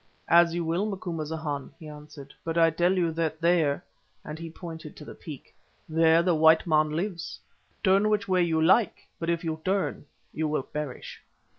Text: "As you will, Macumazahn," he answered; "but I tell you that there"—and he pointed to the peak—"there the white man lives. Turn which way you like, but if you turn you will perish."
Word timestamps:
"As 0.29 0.55
you 0.55 0.65
will, 0.65 0.87
Macumazahn," 0.87 1.73
he 1.77 1.87
answered; 1.87 2.33
"but 2.43 2.57
I 2.57 2.71
tell 2.71 2.97
you 2.97 3.11
that 3.11 3.39
there"—and 3.39 4.39
he 4.39 4.49
pointed 4.49 4.95
to 4.95 5.05
the 5.05 5.13
peak—"there 5.13 6.23
the 6.23 6.33
white 6.33 6.65
man 6.65 6.89
lives. 6.89 7.39
Turn 7.83 8.09
which 8.09 8.27
way 8.27 8.41
you 8.41 8.59
like, 8.59 9.07
but 9.19 9.29
if 9.29 9.43
you 9.43 9.61
turn 9.63 10.07
you 10.33 10.47
will 10.47 10.63
perish." 10.63 11.21